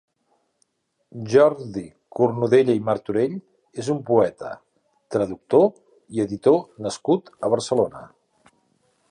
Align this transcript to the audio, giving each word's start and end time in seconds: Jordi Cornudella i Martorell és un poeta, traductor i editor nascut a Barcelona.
Jordi 1.33 1.83
Cornudella 2.19 2.77
i 2.79 2.81
Martorell 2.87 3.35
és 3.85 3.91
un 3.95 4.01
poeta, 4.09 4.51
traductor 5.17 5.69
i 6.17 6.25
editor 6.29 6.61
nascut 6.89 7.33
a 7.49 7.53
Barcelona. 7.57 8.05